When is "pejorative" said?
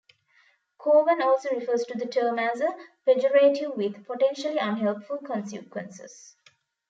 3.07-3.75